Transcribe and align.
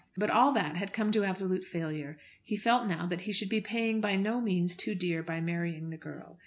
But 0.17 0.31
all 0.31 0.51
that 0.53 0.77
had 0.77 0.93
come 0.93 1.11
to 1.11 1.23
absolute 1.23 1.63
failure. 1.63 2.17
He 2.41 2.55
felt 2.57 2.87
now 2.87 3.05
that 3.05 3.21
he 3.21 3.31
should 3.31 3.49
be 3.49 3.61
paying 3.61 4.01
by 4.01 4.15
no 4.15 4.41
means 4.41 4.75
too 4.75 4.95
dear 4.95 5.21
by 5.21 5.41
marrying 5.41 5.91
the 5.91 5.95
girl. 5.97 6.39